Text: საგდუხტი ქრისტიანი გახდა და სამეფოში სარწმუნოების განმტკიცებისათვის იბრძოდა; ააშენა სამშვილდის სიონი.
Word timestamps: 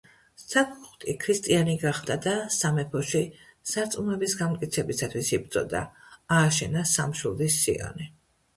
საგდუხტი 0.43 1.13
ქრისტიანი 1.23 1.75
გახდა 1.83 2.15
და 2.27 2.33
სამეფოში 2.55 3.21
სარწმუნოების 3.73 4.35
განმტკიცებისათვის 4.41 5.31
იბრძოდა; 5.39 5.85
ააშენა 6.41 6.87
სამშვილდის 6.97 7.63
სიონი. 7.69 8.13